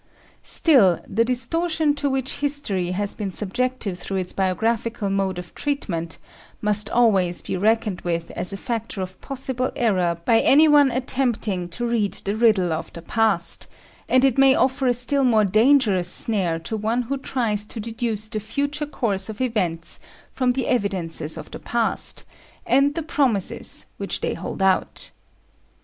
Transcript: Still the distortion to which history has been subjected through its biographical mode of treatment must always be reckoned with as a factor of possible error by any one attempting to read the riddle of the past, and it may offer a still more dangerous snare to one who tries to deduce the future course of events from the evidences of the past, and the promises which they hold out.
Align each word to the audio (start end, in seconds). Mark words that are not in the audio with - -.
Still 0.41 0.99
the 1.07 1.23
distortion 1.23 1.93
to 1.93 2.09
which 2.09 2.37
history 2.37 2.89
has 2.89 3.13
been 3.13 3.29
subjected 3.31 3.99
through 3.99 4.17
its 4.17 4.33
biographical 4.33 5.11
mode 5.11 5.37
of 5.37 5.53
treatment 5.53 6.17
must 6.59 6.89
always 6.89 7.43
be 7.43 7.55
reckoned 7.55 8.01
with 8.01 8.31
as 8.31 8.51
a 8.51 8.57
factor 8.57 9.03
of 9.03 9.21
possible 9.21 9.71
error 9.75 10.17
by 10.25 10.39
any 10.39 10.67
one 10.67 10.89
attempting 10.89 11.69
to 11.69 11.85
read 11.85 12.13
the 12.13 12.35
riddle 12.35 12.73
of 12.73 12.91
the 12.93 13.03
past, 13.03 13.67
and 14.09 14.25
it 14.25 14.39
may 14.39 14.55
offer 14.55 14.87
a 14.87 14.93
still 14.95 15.23
more 15.23 15.45
dangerous 15.45 16.09
snare 16.11 16.57
to 16.57 16.75
one 16.75 17.03
who 17.03 17.15
tries 17.19 17.63
to 17.67 17.79
deduce 17.79 18.27
the 18.27 18.39
future 18.39 18.87
course 18.87 19.29
of 19.29 19.39
events 19.39 19.99
from 20.31 20.53
the 20.53 20.67
evidences 20.67 21.37
of 21.37 21.51
the 21.51 21.59
past, 21.59 22.23
and 22.65 22.95
the 22.95 23.03
promises 23.03 23.85
which 23.97 24.19
they 24.21 24.33
hold 24.33 24.63
out. 24.63 25.11